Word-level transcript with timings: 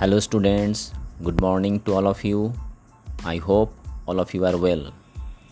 Hello, 0.00 0.18
students. 0.18 0.94
Good 1.22 1.42
morning 1.42 1.78
to 1.80 1.92
all 1.94 2.06
of 2.08 2.24
you. 2.24 2.54
I 3.22 3.36
hope 3.36 3.74
all 4.06 4.18
of 4.18 4.32
you 4.32 4.46
are 4.46 4.56
well. 4.56 4.90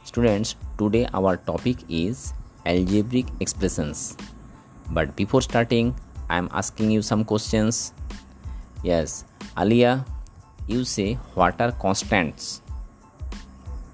Students, 0.05 0.55
today 0.79 1.07
our 1.13 1.37
topic 1.37 1.77
is 1.91 2.33
algebraic 2.65 3.27
expressions. 3.41 4.17
But 4.93 5.15
before 5.17 5.43
starting, 5.43 5.95
I 6.31 6.39
am 6.39 6.49
asking 6.51 6.91
you 6.93 7.03
some 7.03 7.27
questions. 7.27 7.93
Yes, 8.83 9.27
Alia, 9.59 10.07
you 10.67 10.83
say 10.85 11.19
what 11.35 11.61
are 11.61 11.73
constants? 11.73 12.63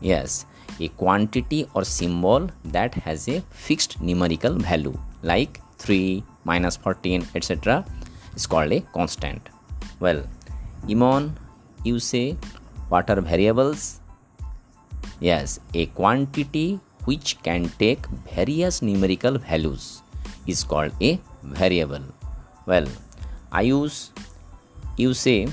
Yes, 0.00 0.46
a 0.78 0.86
quantity 0.86 1.66
or 1.74 1.82
symbol 1.82 2.48
that 2.66 2.94
has 2.94 3.26
a 3.26 3.40
fixed 3.50 4.00
numerical 4.00 4.54
value 4.54 4.96
like 5.24 5.60
3, 5.78 6.22
minus 6.44 6.76
14, 6.76 7.26
etc. 7.34 7.84
is 8.36 8.46
called 8.46 8.70
a 8.70 8.82
constant. 8.92 9.48
Well, 9.98 10.24
Imon, 10.88 11.36
you 11.84 11.98
say 11.98 12.36
what 12.88 13.08
are 13.10 13.20
variables? 13.20 14.00
Yes, 15.20 15.60
a 15.72 15.86
quantity 15.86 16.80
which 17.04 17.42
can 17.42 17.68
take 17.78 18.06
various 18.34 18.82
numerical 18.82 19.38
values 19.38 20.02
is 20.46 20.64
called 20.64 20.92
a 21.00 21.20
variable. 21.42 22.02
Well, 22.66 22.86
I 23.52 23.62
use 23.62 24.10
you 24.96 25.14
say 25.14 25.48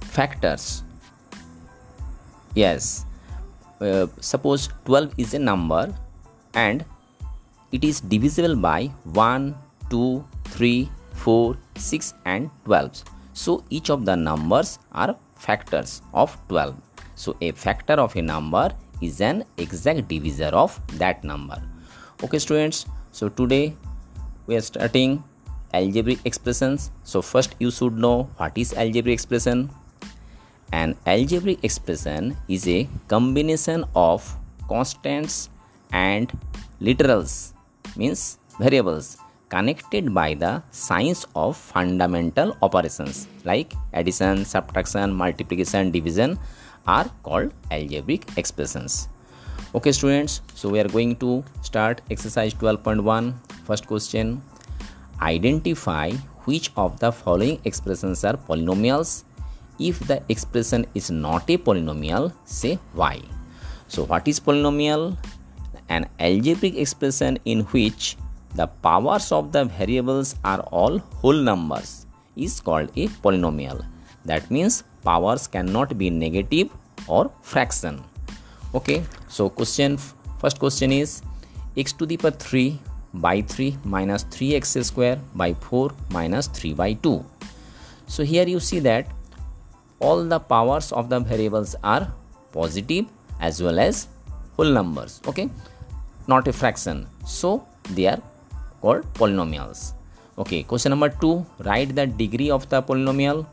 factors. 0.00 0.82
Yes, 2.54 3.04
uh, 3.80 4.06
suppose 4.20 4.68
12 4.84 5.14
is 5.18 5.34
a 5.34 5.38
number 5.38 5.94
and 6.54 6.84
it 7.72 7.84
is 7.84 8.00
divisible 8.00 8.56
by 8.56 8.86
1, 9.04 9.54
2, 9.90 10.24
3, 10.44 10.90
4, 11.28 11.58
6 11.76 12.14
and 12.24 12.50
12. 12.64 13.04
So 13.34 13.62
each 13.68 13.90
of 13.90 14.06
the 14.06 14.16
numbers 14.16 14.78
are 14.92 15.14
factors 15.36 16.00
of 16.14 16.36
12. 16.48 16.74
So 17.16 17.36
a 17.42 17.50
factor 17.52 17.96
of 18.04 18.16
a 18.16 18.22
number 18.22 18.70
is 19.02 19.20
an 19.20 19.44
exact 19.58 20.08
divisor 20.08 20.52
of 20.62 20.80
that 20.96 21.22
number. 21.24 21.60
Okay 22.24 22.38
students, 22.38 22.86
so 23.12 23.28
today 23.28 23.76
we 24.46 24.56
are 24.56 24.62
starting 24.62 25.22
algebraic 25.74 26.24
expressions. 26.24 26.90
So 27.04 27.20
first 27.20 27.56
you 27.58 27.70
should 27.70 27.98
know 27.98 28.30
what 28.38 28.56
is 28.56 28.72
algebraic 28.72 29.20
expression. 29.20 29.68
An 30.72 30.96
algebraic 31.06 31.62
expression 31.62 32.38
is 32.48 32.66
a 32.66 32.88
combination 33.08 33.84
of 33.94 34.34
constants 34.66 35.50
and 35.92 36.32
literals 36.80 37.52
means 37.96 38.38
variables 38.58 39.18
connected 39.48 40.12
by 40.12 40.34
the 40.34 40.62
signs 40.70 41.26
of 41.34 41.56
fundamental 41.56 42.56
operations 42.62 43.28
like 43.44 43.72
addition, 43.92 44.44
subtraction, 44.44 45.12
multiplication, 45.12 45.90
division 45.90 46.38
are 46.86 47.08
called 47.22 47.52
algebraic 47.70 48.26
expressions. 48.36 49.08
Okay 49.74 49.92
students, 49.92 50.40
so 50.54 50.68
we 50.68 50.80
are 50.80 50.88
going 50.88 51.16
to 51.16 51.44
start 51.62 52.00
exercise 52.10 52.54
12.1. 52.54 53.34
First 53.64 53.86
question, 53.86 54.42
identify 55.20 56.10
which 56.44 56.70
of 56.76 56.98
the 57.00 57.12
following 57.12 57.60
expressions 57.64 58.24
are 58.24 58.36
polynomials. 58.36 59.24
If 59.78 59.98
the 60.00 60.22
expression 60.28 60.86
is 60.94 61.10
not 61.10 61.48
a 61.50 61.58
polynomial, 61.58 62.32
say 62.44 62.78
why. 62.94 63.20
So 63.88 64.04
what 64.04 64.26
is 64.26 64.40
polynomial? 64.40 65.16
An 65.88 66.06
algebraic 66.18 66.76
expression 66.76 67.38
in 67.44 67.60
which 67.72 68.16
the 68.54 68.66
powers 68.66 69.30
of 69.32 69.52
the 69.52 69.64
variables 69.64 70.34
are 70.44 70.60
all 70.72 70.98
whole 70.98 71.40
numbers 71.50 72.06
is 72.36 72.60
called 72.60 72.90
a 72.96 73.08
polynomial. 73.24 73.84
That 74.24 74.50
means 74.50 74.84
powers 75.04 75.46
cannot 75.46 75.96
be 75.98 76.10
negative 76.10 76.70
or 77.06 77.30
fraction. 77.42 78.02
Okay, 78.74 79.04
so 79.28 79.48
question 79.48 79.98
first 80.38 80.58
question 80.58 80.92
is 80.92 81.22
x 81.76 81.92
to 81.92 82.06
the 82.06 82.16
power 82.16 82.30
3 82.30 82.78
by 83.14 83.40
3 83.42 83.76
minus 83.84 84.24
3x 84.24 84.84
square 84.84 85.18
by 85.34 85.54
4 85.54 85.90
minus 86.10 86.46
3 86.48 86.74
by 86.74 86.92
2. 86.94 87.24
So 88.06 88.22
here 88.24 88.46
you 88.46 88.60
see 88.60 88.78
that 88.80 89.06
all 90.00 90.24
the 90.24 90.38
powers 90.38 90.92
of 90.92 91.08
the 91.08 91.20
variables 91.20 91.74
are 91.82 92.12
positive 92.52 93.06
as 93.40 93.62
well 93.62 93.78
as 93.78 94.08
whole 94.56 94.72
numbers 94.78 95.20
okay 95.26 95.48
not 96.26 96.46
a 96.48 96.52
fraction 96.52 97.06
so 97.26 97.66
they 97.90 98.06
are 98.06 98.20
called 98.80 99.04
polynomials. 99.14 99.94
Okay, 100.38 100.62
question 100.62 100.90
number 100.90 101.08
2 101.08 101.44
write 101.66 101.94
the 101.94 102.06
degree 102.06 102.50
of 102.50 102.68
the 102.68 102.82
polynomial 102.82 103.46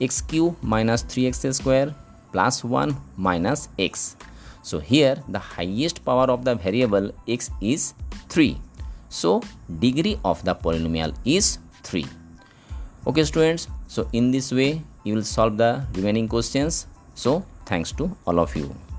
x 0.00 0.20
cube 0.20 0.56
minus 0.62 1.02
3x 1.04 1.54
square 1.54 1.94
plus 2.32 2.62
1 2.64 2.94
minus 3.16 3.68
x. 3.78 4.16
So 4.62 4.78
here 4.78 5.16
the 5.28 5.38
highest 5.38 6.04
power 6.04 6.30
of 6.30 6.44
the 6.44 6.54
variable 6.54 7.10
x 7.26 7.50
is 7.60 7.94
3. 8.28 8.56
So 9.08 9.42
degree 9.80 10.18
of 10.24 10.44
the 10.44 10.54
polynomial 10.54 11.14
is 11.24 11.58
3. 11.82 12.06
Okay 13.06 13.24
students, 13.24 13.68
so 13.88 14.08
in 14.12 14.30
this 14.30 14.52
way 14.52 14.82
you 15.04 15.14
will 15.14 15.24
solve 15.24 15.56
the 15.56 15.84
remaining 15.94 16.28
questions. 16.28 16.86
So 17.14 17.44
thanks 17.66 17.92
to 17.92 18.14
all 18.26 18.38
of 18.38 18.54
you. 18.54 18.89